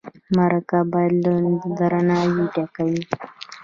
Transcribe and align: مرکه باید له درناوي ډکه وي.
مرکه 0.37 0.79
باید 0.91 1.13
له 1.25 1.33
درناوي 1.77 2.43
ډکه 2.53 2.83
وي. 2.89 3.03